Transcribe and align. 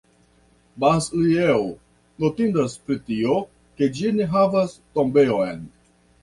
Bas-Lieu 0.83 1.59
notindas 2.21 2.71
pro 2.87 2.97
tio, 3.11 3.37
ke 3.77 3.91
ĝi 3.99 4.15
ne 4.17 4.29
havas 4.33 4.75
tombejon. 4.97 5.63